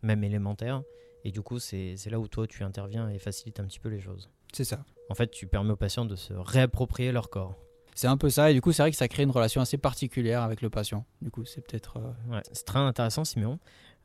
même 0.02 0.24
élémentaire. 0.24 0.82
Et 1.24 1.30
du 1.30 1.40
coup, 1.40 1.58
c'est 1.58 1.96
là 2.10 2.18
où 2.18 2.26
toi, 2.26 2.46
tu 2.46 2.64
interviens 2.64 3.08
et 3.08 3.18
facilites 3.18 3.60
un 3.60 3.64
petit 3.64 3.78
peu 3.78 3.88
les 3.88 4.00
choses. 4.00 4.28
C'est 4.52 4.64
ça. 4.64 4.84
En 5.08 5.14
fait, 5.14 5.30
tu 5.30 5.46
permets 5.46 5.72
aux 5.72 5.76
patients 5.76 6.04
de 6.04 6.16
se 6.16 6.32
réapproprier 6.34 7.12
leur 7.12 7.30
corps. 7.30 7.54
C'est 7.94 8.06
un 8.06 8.16
peu 8.16 8.30
ça, 8.30 8.50
et 8.50 8.54
du 8.54 8.60
coup, 8.60 8.72
c'est 8.72 8.82
vrai 8.82 8.90
que 8.90 8.96
ça 8.96 9.08
crée 9.08 9.22
une 9.22 9.30
relation 9.30 9.60
assez 9.60 9.76
particulière 9.76 10.42
avec 10.42 10.62
le 10.62 10.70
patient. 10.70 11.04
Du 11.20 11.30
coup, 11.30 11.44
c'est 11.44 11.60
peut-être. 11.60 11.98
Euh, 11.98 12.34
ouais, 12.34 12.42
c'est 12.52 12.64
très 12.64 12.78
intéressant, 12.78 13.24
Siméon. 13.24 13.58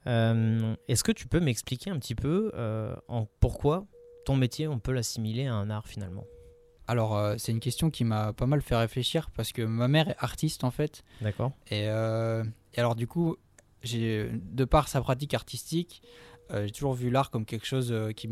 Euh, 0.08 0.76
est-ce 0.88 1.04
que 1.04 1.12
tu 1.12 1.28
peux 1.28 1.40
m'expliquer 1.40 1.90
un 1.90 2.00
petit 2.00 2.16
peu 2.16 2.52
euh, 2.56 2.96
en 3.08 3.26
pourquoi 3.40 3.86
ton 4.26 4.36
métier, 4.36 4.68
on 4.68 4.80
peut 4.80 4.92
l'assimiler 4.92 5.48
à 5.48 5.54
un 5.54 5.70
art 5.70 5.88
finalement? 5.88 6.26
Alors, 6.90 7.34
c'est 7.38 7.52
une 7.52 7.60
question 7.60 7.90
qui 7.90 8.06
m'a 8.06 8.32
pas 8.32 8.46
mal 8.46 8.62
fait 8.62 8.76
réfléchir 8.76 9.30
parce 9.32 9.52
que 9.52 9.62
ma 9.62 9.90
mère 9.90 10.08
est 10.08 10.16
artiste 10.20 10.64
en 10.64 10.72
fait. 10.72 11.04
D'accord. 11.20 11.52
Et, 11.70 11.82
et, 11.84 12.80
alors, 12.80 12.96
du 12.96 13.08
coup, 13.08 13.36
j'ai, 13.84 14.30
de 14.32 14.64
par 14.64 14.88
sa 14.88 15.02
pratique 15.02 15.34
artistique, 15.34 16.02
j'ai 16.50 16.72
toujours 16.72 16.94
vu 16.94 17.10
l'art 17.10 17.30
comme 17.30 17.44
quelque 17.44 17.66
chose 17.66 17.94
qui, 18.16 18.30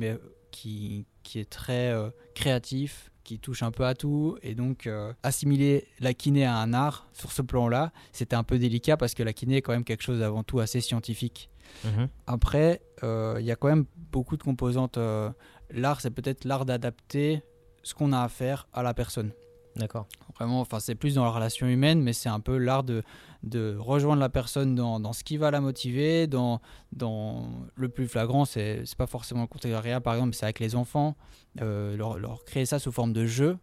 qui, 0.55 1.05
qui 1.23 1.39
est 1.39 1.49
très 1.49 1.93
créatif, 2.33 3.11
qui 3.25 3.39
touche 3.39 3.63
un 3.63 3.71
peu 3.71 3.85
à 3.85 3.93
tout. 3.93 4.37
Et 4.41 4.55
donc, 4.55 4.87
euh, 4.87 5.11
assimiler 5.23 5.87
la 5.99 6.13
kiné 6.13 6.45
à 6.45 6.55
un 6.55 6.73
art 6.73 7.09
sur 7.11 7.33
ce 7.33 7.41
plan-là, 7.41 7.91
c'était 8.13 8.37
un 8.37 8.43
peu 8.43 8.57
délicat 8.57 8.95
parce 8.95 9.13
que 9.13 9.23
la 9.23 9.33
kiné 9.33 9.57
est 9.57 9.61
quand 9.61 9.73
même 9.73 9.83
quelque 9.83 10.03
chose 10.03 10.21
avant 10.21 10.43
tout 10.43 10.59
assez 10.61 10.79
scientifique. 10.79 11.49
Mhm. 11.83 12.07
Après, 12.27 12.81
euh, 13.03 13.35
il 13.39 13.45
y 13.45 13.51
a 13.51 13.57
quand 13.57 13.67
même 13.67 13.85
beaucoup 14.11 14.37
de 14.37 14.43
composantes. 14.43 14.97
Euh, 14.97 15.29
l'art, 15.71 15.99
c'est 15.99 16.11
peut-être 16.11 16.45
l'art 16.45 16.63
d'adapter 16.63 17.41
ce 17.83 17.93
qu'on 17.93 18.13
a 18.13 18.21
à 18.21 18.29
faire 18.29 18.67
à 18.71 18.83
la 18.83 18.93
personne. 18.93 19.31
D'accord. 19.75 20.07
Vraiment, 20.35 20.61
enfin, 20.61 20.79
c'est 20.79 20.95
plus 20.95 21.15
dans 21.15 21.25
la 21.25 21.31
relation 21.31 21.67
humaine, 21.67 22.01
mais 22.01 22.13
c'est 22.13 22.29
un 22.29 22.39
peu 22.39 22.57
l'art 22.57 22.83
de, 22.83 23.03
de 23.43 23.75
rejoindre 23.77 24.21
la 24.21 24.29
personne 24.29 24.73
dans, 24.73 24.99
dans, 24.99 25.11
ce 25.11 25.23
qui 25.23 25.37
va 25.37 25.51
la 25.51 25.59
motiver. 25.59 26.27
Dans, 26.27 26.61
dans 26.93 27.49
le 27.75 27.89
plus 27.89 28.07
flagrant, 28.07 28.45
c'est 28.45 28.83
pas 28.97 29.07
forcément 29.07 29.41
le 29.41 29.47
contexte 29.47 29.99
par 30.01 30.13
exemple, 30.13 30.33
c'est 30.33 30.45
avec 30.45 30.59
les 30.59 30.75
enfants. 30.75 31.15
Euh, 31.61 31.95
leur, 31.97 32.17
leur, 32.17 32.45
créer 32.45 32.65
ça 32.65 32.79
sous 32.79 32.91
forme 32.91 33.11
de 33.13 33.25
jeu. 33.25 33.57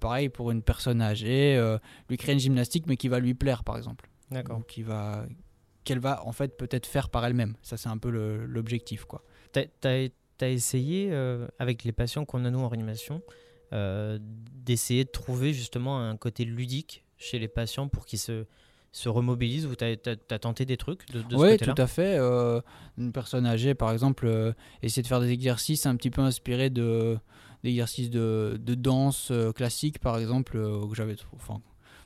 pareil 0.00 0.28
pour 0.28 0.50
une 0.50 0.62
personne 0.62 1.00
âgée, 1.00 1.56
euh, 1.56 1.78
lui 2.08 2.16
créer 2.16 2.34
une 2.34 2.40
gymnastique, 2.40 2.86
mais 2.86 2.96
qui 2.96 3.08
va 3.08 3.20
lui 3.20 3.34
plaire, 3.34 3.62
par 3.62 3.76
exemple. 3.76 4.08
D'accord. 4.30 4.60
Qui 4.66 4.82
va 4.82 5.26
qu'elle 5.84 5.98
va 5.98 6.26
en 6.26 6.32
fait 6.32 6.56
peut-être 6.56 6.86
faire 6.86 7.10
par 7.10 7.24
elle-même. 7.26 7.54
Ça, 7.62 7.76
c'est 7.76 7.90
un 7.90 7.98
peu 7.98 8.08
l'objectif, 8.08 9.04
quoi. 9.04 9.22
T'as 9.52 9.66
as, 9.84 10.48
essayé 10.48 11.10
euh, 11.12 11.46
avec 11.58 11.84
les 11.84 11.92
patients 11.92 12.24
qu'on 12.24 12.44
a 12.44 12.50
nous 12.50 12.58
en 12.58 12.68
réanimation 12.68 13.22
d'essayer 13.74 15.04
de 15.04 15.10
trouver 15.10 15.52
justement 15.52 15.98
un 15.98 16.16
côté 16.16 16.44
ludique 16.44 17.04
chez 17.18 17.38
les 17.38 17.48
patients 17.48 17.88
pour 17.88 18.06
qu'ils 18.06 18.20
se 18.20 18.46
se 18.94 19.08
remobilisent 19.08 19.66
ou 19.66 19.74
tu 19.74 19.84
as, 19.84 20.38
tenté 20.38 20.64
des 20.64 20.76
trucs 20.76 21.10
de, 21.10 21.20
de 21.20 21.36
Oui, 21.36 21.56
tout 21.58 21.74
à 21.76 21.86
fait. 21.88 22.16
Euh, 22.16 22.60
une 22.96 23.12
personne 23.12 23.44
âgée, 23.44 23.74
par 23.74 23.90
exemple, 23.90 24.24
euh, 24.26 24.52
essayer 24.82 25.02
de 25.02 25.08
faire 25.08 25.20
des 25.20 25.32
exercices 25.32 25.84
un 25.86 25.96
petit 25.96 26.10
peu 26.10 26.22
inspirés 26.22 26.70
de 26.70 27.18
d'exercices 27.64 28.10
de, 28.10 28.60
de, 28.60 28.74
danse 28.74 29.30
euh, 29.30 29.50
classique, 29.50 29.98
par 29.98 30.18
exemple, 30.18 30.52
que 30.52 30.94
j'avais 30.94 31.16
enfin, 31.34 31.60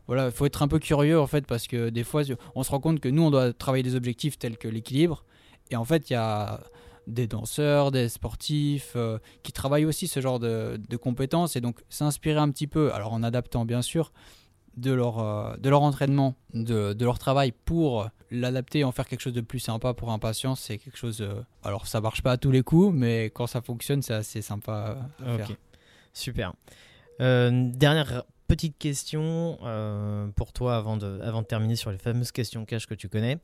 voilà, 0.07 0.27
il 0.27 0.33
faut 0.33 0.47
être 0.47 0.63
un 0.63 0.69
peu 0.69 0.79
curieux 0.79 1.21
en 1.21 1.27
fait 1.27 1.47
parce 1.47 1.67
que 1.67 1.91
des 1.91 2.05
fois 2.05 2.23
on 2.55 2.63
se 2.63 2.71
rend 2.71 2.81
compte 2.81 3.01
que 3.01 3.09
nous 3.09 3.23
on 3.23 3.31
doit 3.31 3.53
travailler 3.53 3.83
des 3.83 3.97
objectifs 3.97 4.39
tels 4.39 4.57
que 4.57 4.69
l'équilibre 4.69 5.25
et 5.71 5.77
en 5.77 5.85
fait 5.85 6.09
il 6.09 6.13
y 6.15 6.17
a 6.17 6.61
des 7.09 7.27
danseurs, 7.27 7.91
des 7.91 8.09
sportifs 8.09 8.97
qui 9.43 9.53
travaillent 9.53 9.87
aussi 9.87 10.07
ce 10.07 10.21
genre 10.21 10.39
de, 10.39 10.79
de 10.89 10.97
compétences 10.97 11.57
et 11.57 11.61
donc 11.61 11.81
s'inspirer 11.89 12.39
un 12.39 12.51
petit 12.51 12.67
peu, 12.67 12.93
alors 12.93 13.13
en 13.13 13.23
adaptant 13.23 13.65
bien 13.65 13.83
sûr, 13.83 14.13
de 14.79 14.93
leur, 14.93 15.19
euh, 15.19 15.57
de 15.57 15.69
leur 15.69 15.83
entraînement, 15.83 16.35
de, 16.55 16.93
de, 16.93 17.05
leur 17.05 17.19
travail 17.19 17.53
pour 17.65 18.09
l'adapter 18.31 18.81
et 18.81 18.85
en 18.85 18.93
faire 18.93 19.07
quelque 19.07 19.21
chose 19.21 19.33
de 19.33 19.41
plus 19.41 19.59
sympa 19.59 19.93
pour 19.95 20.11
un 20.11 20.19
patient, 20.19 20.55
c'est 20.55 20.79
quelque 20.79 20.97
chose. 20.97 21.21
Euh, 21.21 21.43
alors, 21.65 21.87
ça 21.87 22.01
marche 22.01 22.23
pas 22.23 22.33
à 22.33 22.37
tous 22.37 22.51
les 22.51 22.63
coups, 22.63 22.95
mais 22.95 23.27
quand 23.27 23.47
ça 23.47 23.61
fonctionne, 23.61 24.03
c'est 24.03 24.15
assez 24.15 24.41
sympa 24.41 24.99
à 25.25 25.37
faire. 25.37 25.51
Super. 26.13 26.53
Euh, 27.21 27.71
dernière 27.75 28.25
petite 28.49 28.79
question 28.79 29.59
pour 30.35 30.53
toi 30.53 30.77
avant 30.77 30.97
de, 30.97 31.21
avant 31.23 31.43
de 31.43 31.47
terminer 31.47 31.77
sur 31.77 31.93
les 31.93 31.99
fameuses 31.99 32.33
questions 32.33 32.65
cash 32.65 32.87
que 32.87 32.95
tu 32.95 33.09
connais. 33.09 33.39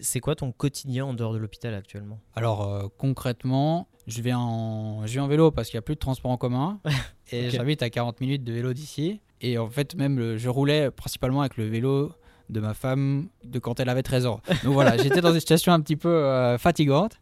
c'est 0.00 0.20
quoi 0.20 0.36
ton 0.36 0.52
quotidien 0.52 1.06
en 1.06 1.14
dehors 1.14 1.32
de 1.32 1.38
l'hôpital 1.38 1.74
actuellement? 1.74 2.20
Alors, 2.36 2.92
concrètement, 2.98 3.88
je 4.06 4.22
vais, 4.22 4.32
en, 4.32 5.06
je 5.06 5.14
vais 5.14 5.20
en 5.20 5.28
vélo 5.28 5.50
parce 5.50 5.68
qu'il 5.68 5.76
n'y 5.76 5.80
a 5.80 5.82
plus 5.82 5.94
de 5.94 6.00
transport 6.00 6.30
en 6.30 6.36
commun. 6.36 6.80
et 7.32 7.50
j'habite 7.50 7.82
à 7.82 7.90
40 7.90 8.20
minutes 8.20 8.44
de 8.44 8.52
vélo 8.52 8.72
d'ici. 8.72 9.20
Et 9.40 9.58
en 9.58 9.68
fait, 9.68 9.94
même, 9.94 10.36
je 10.36 10.48
roulais 10.48 10.90
principalement 10.90 11.40
avec 11.40 11.56
le 11.56 11.66
vélo 11.66 12.12
de 12.50 12.60
ma 12.60 12.74
femme 12.74 13.28
de 13.44 13.58
quand 13.58 13.80
elle 13.80 13.88
avait 13.88 14.02
13 14.02 14.26
ans. 14.26 14.40
Donc 14.64 14.72
voilà, 14.72 14.96
j'étais 15.02 15.20
dans 15.20 15.32
une 15.32 15.40
situation 15.40 15.72
un 15.72 15.80
petit 15.80 15.96
peu 15.96 16.08
euh, 16.08 16.58
fatigante. 16.58 17.20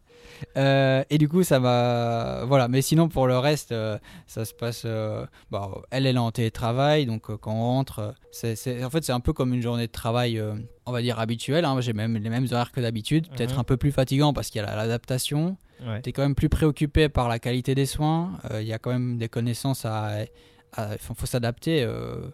Euh, 0.55 1.03
et 1.09 1.17
du 1.17 1.27
coup, 1.29 1.43
ça 1.43 1.59
m'a. 1.59 2.43
Voilà, 2.45 2.67
mais 2.67 2.81
sinon, 2.81 3.09
pour 3.09 3.27
le 3.27 3.37
reste, 3.37 3.71
euh, 3.71 3.97
ça 4.25 4.45
se 4.45 4.53
passe. 4.53 4.85
Bah, 5.51 5.71
elle, 5.91 6.05
elle 6.05 6.15
est 6.15 6.19
en 6.19 6.31
télétravail, 6.31 7.05
donc 7.05 7.35
quand 7.37 7.53
on 7.53 7.61
rentre, 7.61 8.15
c'est, 8.31 8.83
en 8.83 8.89
fait, 8.89 9.03
c'est 9.03 9.11
un 9.11 9.19
peu 9.19 9.33
comme 9.33 9.53
une 9.53 9.61
journée 9.61 9.87
de 9.87 9.91
travail, 9.91 10.41
on 10.85 10.91
va 10.91 11.01
dire 11.01 11.19
habituelle. 11.19 11.65
Hein. 11.65 11.79
J'ai 11.81 11.93
même 11.93 12.17
les 12.17 12.29
mêmes 12.29 12.47
horaires 12.51 12.71
que 12.71 12.81
d'habitude, 12.81 13.27
peut-être 13.29 13.55
mhm. 13.55 13.61
un 13.61 13.63
peu 13.63 13.77
plus 13.77 13.91
fatigant 13.91 14.33
parce 14.33 14.49
qu'il 14.49 14.61
y 14.61 14.65
a 14.65 14.75
l'adaptation. 14.75 15.57
Tu 16.03 16.09
es 16.09 16.11
quand 16.11 16.23
même 16.23 16.35
plus 16.35 16.49
préoccupé 16.49 17.07
par 17.07 17.27
la 17.27 17.37
qualité 17.37 17.75
des 17.75 17.85
soins. 17.85 18.31
Il 18.59 18.65
y 18.65 18.73
a 18.73 18.79
quand 18.79 18.91
même 18.91 19.17
des 19.17 19.29
connaissances 19.29 19.85
à 19.85 20.25
il 20.77 20.97
faut 20.99 21.25
s'adapter 21.25 21.83
euh, 21.83 22.27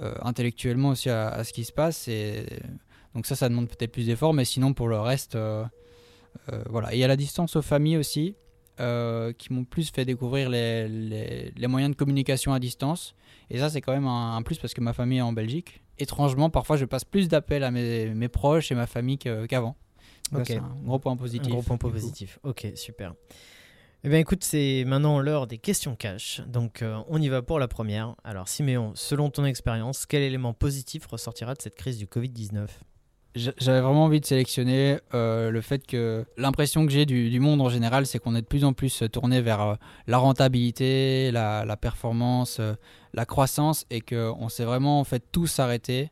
euh, 0.00 0.14
intellectuellement 0.22 0.90
aussi 0.90 1.10
à, 1.10 1.42
ce 1.44 1.52
qui 1.52 1.64
se 1.64 1.72
passe. 1.72 2.08
Et, 2.08 2.46
donc 3.14 3.26
ça, 3.26 3.34
ça 3.34 3.48
demande 3.48 3.68
peut-être 3.68 3.92
plus 3.92 4.06
d'efforts, 4.06 4.34
mais 4.34 4.44
sinon 4.44 4.72
pour 4.72 4.88
le 4.88 5.00
reste, 5.00 5.34
euh, 5.34 5.64
voilà. 6.68 6.92
Et 6.92 6.96
il 6.96 7.00
y 7.00 7.04
a 7.04 7.08
la 7.08 7.16
distance 7.16 7.56
aux 7.56 7.62
familles 7.62 7.96
aussi, 7.96 8.34
qui 8.78 9.52
m'ont 9.52 9.64
plus 9.64 9.90
fait 9.90 10.04
découvrir 10.04 10.48
les, 10.48 10.88
les, 10.88 11.66
moyens 11.66 11.92
de 11.92 11.96
communication 11.96 12.52
à 12.52 12.58
distance. 12.58 13.14
Et 13.50 13.58
ça, 13.58 13.68
c'est 13.68 13.80
quand 13.80 13.92
même 13.92 14.06
un, 14.06 14.40
plus 14.42 14.58
parce 14.58 14.74
que 14.74 14.80
ma 14.80 14.92
famille 14.92 15.18
est 15.18 15.22
en 15.22 15.32
Belgique. 15.32 15.82
Étrangement, 15.98 16.50
parfois, 16.50 16.76
je 16.76 16.86
passe 16.86 17.04
plus 17.04 17.28
d'appels 17.28 17.62
à 17.62 17.70
mes, 17.70 18.14
mes, 18.14 18.28
proches 18.28 18.72
et 18.72 18.74
ma 18.74 18.86
famille 18.86 19.18
qu'avant. 19.18 19.76
C'est 20.44 20.56
un 20.56 20.76
gros 20.84 20.98
point 20.98 21.16
positif. 21.16 21.48
Un 21.48 21.50
gros 21.50 21.62
point 21.62 21.76
positif. 21.76 22.38
Ok, 22.42 22.66
super. 22.74 23.14
Eh 24.02 24.08
bien 24.08 24.18
écoute, 24.18 24.42
c'est 24.44 24.84
maintenant 24.86 25.20
l'heure 25.20 25.46
des 25.46 25.58
questions 25.58 25.94
cash. 25.94 26.40
Donc 26.46 26.80
euh, 26.80 27.02
on 27.08 27.20
y 27.20 27.28
va 27.28 27.42
pour 27.42 27.58
la 27.58 27.68
première. 27.68 28.16
Alors 28.24 28.48
Siméon, 28.48 28.92
selon 28.94 29.28
ton 29.28 29.44
expérience, 29.44 30.06
quel 30.06 30.22
élément 30.22 30.54
positif 30.54 31.06
ressortira 31.06 31.52
de 31.54 31.60
cette 31.60 31.74
crise 31.74 31.98
du 31.98 32.06
Covid-19 32.06 32.68
j'avais 33.34 33.80
vraiment 33.80 34.04
envie 34.04 34.20
de 34.20 34.26
sélectionner 34.26 34.98
euh, 35.14 35.50
le 35.50 35.60
fait 35.60 35.86
que 35.86 36.24
l'impression 36.36 36.84
que 36.84 36.92
j'ai 36.92 37.06
du, 37.06 37.40
monde 37.40 37.60
en 37.60 37.68
général, 37.68 38.06
c'est 38.06 38.18
qu'on 38.18 38.34
est 38.34 38.42
de 38.42 38.46
plus 38.46 38.64
en 38.64 38.72
plus 38.72 39.04
tourné 39.12 39.40
vers 39.40 39.60
euh, 39.60 39.74
la 40.06 40.18
rentabilité, 40.18 41.30
la, 41.30 41.76
performance, 41.76 42.60
la 43.14 43.24
croissance, 43.26 43.86
et 43.90 44.00
qu'on 44.00 44.48
s'est 44.48 44.64
vraiment 44.64 45.00
en 45.00 45.04
fait 45.04 45.22
tous 45.32 45.58
arrêtés 45.58 46.10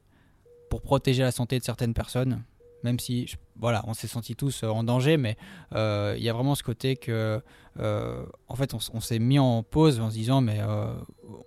pour 0.70 0.82
protéger 0.82 1.22
la 1.22 1.32
santé 1.32 1.58
de 1.58 1.64
certaines 1.64 1.94
personnes 1.94 2.42
même 2.84 2.98
si 2.98 3.34
voilà, 3.56 3.82
on 3.86 3.94
s'est 3.94 4.06
sentis 4.06 4.36
tous 4.36 4.62
euh, 4.62 4.68
en 4.68 4.84
danger, 4.84 5.16
mais 5.16 5.36
euh, 5.74 6.14
il 6.16 6.22
y 6.22 6.28
a 6.28 6.32
vraiment 6.32 6.54
ce 6.54 6.62
côté 6.62 6.96
que, 6.96 7.40
euh, 7.80 8.26
en 8.46 8.54
fait, 8.54 8.74
on, 8.74 9.00
s'est 9.00 9.18
mis 9.18 9.38
en 9.38 9.62
pause 9.62 10.00
en 10.00 10.10
se 10.10 10.14
disant, 10.14 10.40
mais 10.40 10.60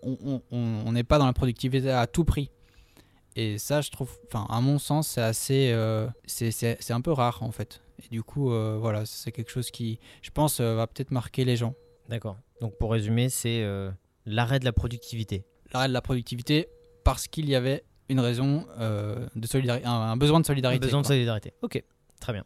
on 0.01 0.91
n'est 0.91 1.03
pas 1.03 1.17
dans 1.17 1.25
la 1.25 1.33
productivité 1.33 1.91
à 1.91 2.07
tout 2.07 2.25
prix. 2.25 2.51
Et 3.35 3.57
ça, 3.57 3.81
je 3.81 3.89
trouve, 3.89 4.11
enfin, 4.27 4.45
à 4.49 4.59
mon 4.61 4.77
sens, 4.77 5.07
c'est 5.09 5.21
assez, 5.21 5.75
c'est 6.25 6.91
un 6.91 7.01
peu 7.01 7.11
rare 7.11 7.43
en 7.43 7.51
fait. 7.51 7.81
Et 8.03 8.07
du 8.09 8.23
coup, 8.23 8.49
voilà, 8.49 9.05
c'est 9.05 9.31
quelque 9.31 9.51
chose 9.51 9.71
qui, 9.71 9.99
je 10.21 10.31
pense, 10.31 10.59
va 10.59 10.87
peut-être 10.87 11.11
marquer 11.11 11.45
les 11.45 11.55
gens. 11.55 11.73
D'accord. 12.09 12.37
Donc 12.59 12.77
pour 12.77 12.91
résumer, 12.91 13.29
c'est 13.29 13.65
l'arrêt 14.25 14.59
de 14.59 14.65
la 14.65 14.73
productivité. 14.73 15.45
L'arrêt 15.73 15.87
de 15.87 15.93
la 15.93 16.01
productivité 16.01 16.67
parce 17.03 17.27
qu'il 17.27 17.49
y 17.49 17.55
avait 17.55 17.83
une 18.09 18.19
raison 18.19 18.65
euh, 18.79 19.25
de 19.35 19.47
solidarité, 19.47 19.85
un, 19.87 20.17
besoin 20.17 20.39
de 20.39 20.45
solidarité. 20.45 20.83
Un 20.83 20.85
besoin 20.85 21.01
de 21.01 21.07
solidarité. 21.07 21.53
Ok, 21.61 21.81
très 22.19 22.33
bien. 22.33 22.43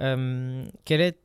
Euh, 0.00 0.64
quel 0.84 1.00
est 1.00 1.18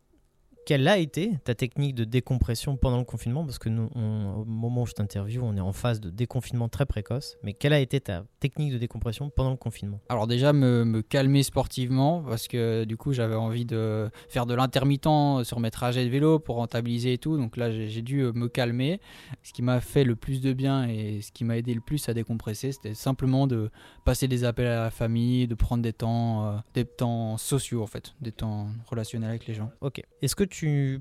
quelle 0.66 0.88
a 0.88 0.98
été 0.98 1.38
ta 1.44 1.54
technique 1.54 1.94
de 1.94 2.04
décompression 2.04 2.76
pendant 2.76 2.98
le 2.98 3.06
confinement? 3.06 3.46
Parce 3.46 3.60
que 3.60 3.70
nous, 3.70 3.90
au 3.96 4.46
moment 4.46 4.82
où 4.82 4.86
je 4.88 4.94
t'interviewe, 4.94 5.44
on 5.44 5.56
est 5.56 5.62
en 5.62 5.74
phase 5.74 6.02
de 6.02 6.10
déconfinement 6.10 6.70
très 6.70 6.88
précoce. 6.88 7.38
Mais 7.44 7.54
quelle 7.54 7.74
a 7.74 7.80
été 7.80 8.02
ta 8.02 8.26
technique 8.40 8.74
de 8.74 8.80
décompression 8.80 9.30
pendant 9.30 9.52
le 9.52 9.58
confinement? 9.58 10.00
Alors 10.10 10.26
déjà, 10.26 10.54
me, 10.54 11.02
calmer 11.02 11.44
sportivement, 11.44 12.24
parce 12.24 12.48
que 12.48 12.84
du 12.86 12.98
coup, 12.98 13.14
j'avais 13.14 13.36
envie 13.36 13.66
de 13.66 14.10
faire 14.28 14.48
de 14.48 14.56
l'intermittent 14.56 15.44
sur 15.44 15.60
mes 15.60 15.70
trajets 15.70 16.04
de 16.04 16.10
vélo 16.10 16.40
pour 16.40 16.56
rentabiliser 16.56 17.14
et 17.14 17.18
tout. 17.20 17.38
Donc 17.38 17.58
là, 17.58 17.70
j'ai 17.72 18.02
dû 18.02 18.22
euh, 18.22 18.34
me 18.34 18.48
calmer. 18.48 19.00
Ce 19.44 19.54
qui 19.54 19.62
m'a 19.62 19.80
fait 19.82 20.04
le 20.04 20.16
plus 20.16 20.42
de 20.42 20.54
bien 20.54 20.88
et 20.88 21.22
ce 21.22 21.32
qui 21.32 21.44
m'a 21.44 21.58
aidé 21.58 21.76
le 21.76 21.82
plus 21.82 22.10
à 22.10 22.14
décompresser, 22.14 22.72
c'était 22.72 22.96
simplement 22.96 23.46
de 23.46 23.70
passer 24.04 24.28
des 24.28 24.44
appels 24.44 24.68
à 24.68 24.84
la 24.84 24.90
famille, 24.90 25.48
de 25.48 25.54
prendre 25.54 25.84
des 25.84 25.94
temps, 25.94 26.48
euh, 26.48 26.58
des 26.74 26.86
temps 26.86 27.38
sociaux 27.38 27.84
en 27.84 27.88
fait, 27.88 28.16
des 28.22 28.32
temps 28.32 28.68
relationnels 28.90 29.30
avec 29.30 29.46
les 29.46 29.54
gens. 29.54 29.70
Ok. 29.82 30.02
Est-ce 30.22 30.36
que 30.36 30.44
tu 30.44 30.55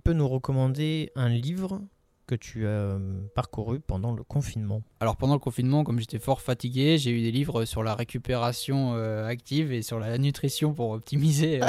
peux 0.04 0.12
nous 0.12 0.28
recommander 0.28 1.10
un 1.16 1.28
livre 1.28 1.80
que 2.26 2.34
tu 2.34 2.66
as 2.66 2.70
euh, 2.70 2.98
parcouru 3.34 3.80
pendant 3.80 4.12
le 4.12 4.22
confinement? 4.22 4.82
Alors 5.00 5.16
pendant 5.16 5.34
le 5.34 5.40
confinement, 5.40 5.84
comme 5.84 6.00
j'étais 6.00 6.18
fort 6.18 6.40
fatigué, 6.40 6.98
j'ai 6.98 7.10
eu 7.10 7.22
des 7.22 7.30
livres 7.30 7.64
sur 7.64 7.82
la 7.82 7.94
récupération 7.94 8.94
euh, 8.94 9.26
active 9.26 9.72
et 9.72 9.82
sur 9.82 9.98
la 9.98 10.16
nutrition 10.18 10.72
pour 10.72 10.90
optimiser. 10.90 11.62
Euh, 11.62 11.66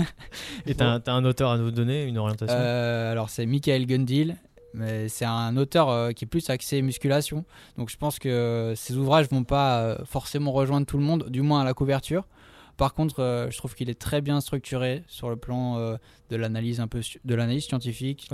et 0.66 0.74
tu 0.74 0.82
as, 0.82 1.02
un 1.06 1.24
auteur 1.24 1.50
à 1.50 1.58
nous 1.58 1.70
donner, 1.70 2.04
une 2.04 2.18
orientation? 2.18 2.56
Alors 2.56 3.30
c'est 3.30 3.46
Michael 3.46 3.86
Gundil, 3.86 4.36
mais 4.74 5.08
c'est 5.08 5.24
un 5.24 5.56
auteur 5.56 6.14
qui 6.14 6.24
est 6.24 6.28
plus 6.28 6.48
axé 6.50 6.80
musculation. 6.82 7.44
Donc 7.76 7.90
je 7.90 7.96
pense 7.96 8.18
que 8.18 8.74
ses 8.76 8.96
ouvrages 8.96 9.28
vont 9.28 9.44
pas 9.44 9.98
forcément 10.04 10.52
rejoindre 10.52 10.86
tout 10.86 10.98
le 10.98 11.04
monde, 11.04 11.28
du 11.28 11.42
moins 11.42 11.62
à 11.62 11.64
la 11.64 11.74
couverture. 11.74 12.24
Par 12.78 12.94
contre, 12.94 13.18
euh, 13.18 13.50
je 13.50 13.58
trouve 13.58 13.74
qu'il 13.74 13.90
est 13.90 13.98
très 13.98 14.22
bien 14.22 14.40
structuré 14.40 15.02
sur 15.08 15.28
le 15.28 15.36
plan 15.36 15.78
euh, 15.78 15.96
de 16.30 16.36
l'analyse 16.36 16.78
un 16.78 16.86
peu 16.86 17.00
de 17.24 17.34
l'analyse 17.34 17.64
scientifique. 17.64 18.30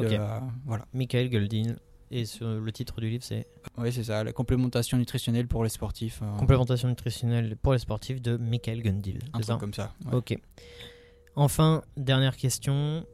voilà. 0.66 0.84
Michael 0.92 1.30
Goldin. 1.30 1.74
Et 2.10 2.24
le 2.40 2.70
titre 2.70 3.00
du 3.00 3.08
livre, 3.08 3.24
c'est 3.24 3.48
Oui, 3.78 3.90
c'est 3.90 4.04
ça, 4.04 4.22
la 4.22 4.32
complémentation 4.32 4.98
nutritionnelle 4.98 5.48
pour 5.48 5.64
les 5.64 5.70
sportifs. 5.70 6.20
Euh. 6.22 6.36
Complémentation 6.36 6.88
nutritionnelle 6.88 7.56
pour 7.56 7.72
les 7.72 7.78
sportifs 7.78 8.20
de 8.20 8.36
Michael 8.36 8.82
Gundil. 8.82 9.18
Un 9.32 9.40
truc 9.40 9.58
comme 9.58 9.74
ça. 9.74 9.94
Ok. 10.12 10.38
Enfin, 11.34 11.82
dernière 11.96 12.36
question. 12.36 13.04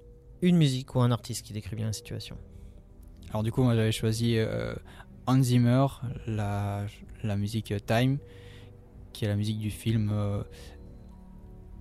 Une 0.42 0.56
musique 0.56 0.94
ou 0.96 1.00
un 1.00 1.12
artiste 1.12 1.46
qui 1.46 1.52
décrit 1.52 1.76
bien 1.76 1.86
la 1.86 1.92
situation? 1.92 2.36
Alors 3.30 3.44
du 3.44 3.52
coup, 3.52 3.62
moi 3.62 3.76
j'avais 3.76 3.92
choisi 3.92 4.36
Hans 5.26 5.42
Zimmer, 5.42 5.86
la, 6.26 6.84
la 7.22 7.36
musique 7.36 7.72
Time, 7.86 8.18
qui 9.12 9.24
est 9.24 9.28
la 9.28 9.36
musique 9.36 9.60
du 9.60 9.70
film 9.70 10.12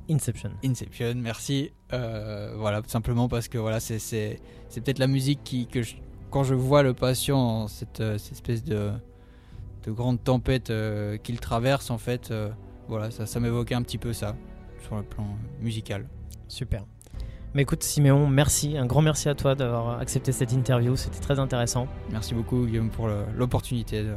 Inception. 0.10 0.52
Inception, 0.66 1.14
merci. 1.18 1.72
Euh, 1.94 2.54
voilà, 2.58 2.82
tout 2.82 2.90
simplement 2.90 3.28
parce 3.28 3.48
que 3.48 3.58
voilà, 3.58 3.80
c'est, 3.80 4.00
c'est, 4.00 4.40
c'est 4.70 4.82
peut-être 4.82 5.00
la 5.00 5.08
musique 5.08 5.40
qui, 5.44 5.68
que 5.68 5.80
quand 6.32 6.44
je 6.44 6.56
vois 6.56 6.84
le 6.84 6.94
patient, 6.94 7.68
cette, 7.68 8.00
euh, 8.02 8.18
cette 8.18 8.34
espèce 8.34 8.64
de, 8.64 8.92
de 9.86 9.92
grandes 9.92 10.24
tempêtes 10.24 10.70
euh, 10.70 11.18
qu'il 11.18 11.40
traverse, 11.40 11.90
en 11.92 11.98
fait, 11.98 12.32
euh, 12.32 12.50
voilà, 12.88 13.12
ça, 13.12 13.26
ça 13.26 13.40
m'évoquait 13.40 13.76
un 13.76 13.82
petit 13.84 13.98
peu 13.98 14.14
ça, 14.14 14.36
sur 14.84 14.96
le 14.98 15.04
plan 15.04 15.26
musical. 15.62 16.08
Super. 16.48 16.84
Mais 17.56 17.64
écoute, 17.64 17.82
Siméon, 17.84 18.28
merci. 18.28 18.78
Un 18.78 18.86
grand 18.86 19.02
merci 19.02 19.28
à 19.30 19.34
toi 19.36 19.56
d'avoir 19.56 20.00
accepté 20.00 20.32
cette 20.32 20.52
interview. 20.54 20.96
C'était 20.96 21.20
très 21.20 21.40
intéressant 21.40 21.88
Merci 22.12 22.36
beaucoup, 22.36 22.66
Guillaume, 22.68 22.90
pour 22.92 23.08
le- 23.08 23.26
l'opportunité 23.36 24.04
de- 24.04 24.16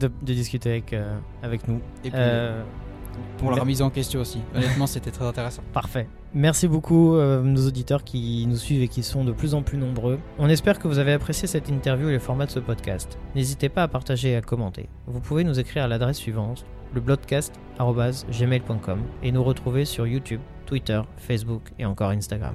de, 0.00 0.10
de 0.22 0.32
discuter 0.34 0.70
avec, 0.70 0.94
avec 1.42 1.68
nous. 1.68 1.80
et 2.04 2.10
puis, 2.10 2.18
pour 3.38 3.50
la 3.50 3.60
remise 3.60 3.82
en 3.82 3.90
question 3.90 4.20
aussi. 4.20 4.40
Honnêtement, 4.54 4.86
c'était 4.86 5.10
très 5.10 5.24
intéressant. 5.24 5.62
Parfait. 5.72 6.06
Merci 6.32 6.68
beaucoup 6.68 7.16
euh, 7.16 7.42
nos 7.42 7.66
auditeurs 7.66 8.04
qui 8.04 8.46
nous 8.48 8.56
suivent 8.56 8.82
et 8.82 8.88
qui 8.88 9.02
sont 9.02 9.24
de 9.24 9.32
plus 9.32 9.54
en 9.54 9.62
plus 9.62 9.78
nombreux. 9.78 10.18
On 10.38 10.48
espère 10.48 10.78
que 10.78 10.88
vous 10.88 10.98
avez 10.98 11.12
apprécié 11.12 11.46
cette 11.46 11.68
interview 11.68 12.08
et 12.08 12.12
le 12.12 12.18
format 12.18 12.46
de 12.46 12.50
ce 12.50 12.58
podcast. 12.58 13.18
N'hésitez 13.34 13.68
pas 13.68 13.82
à 13.84 13.88
partager 13.88 14.30
et 14.30 14.36
à 14.36 14.40
commenter. 14.40 14.88
Vous 15.06 15.20
pouvez 15.20 15.44
nous 15.44 15.60
écrire 15.60 15.84
à 15.84 15.88
l'adresse 15.88 16.16
suivante 16.16 16.64
leblogcast@gmail.com 16.94 19.00
et 19.22 19.32
nous 19.32 19.44
retrouver 19.44 19.84
sur 19.84 20.06
YouTube, 20.06 20.40
Twitter, 20.66 21.02
Facebook 21.16 21.72
et 21.78 21.84
encore 21.84 22.08
Instagram. 22.10 22.54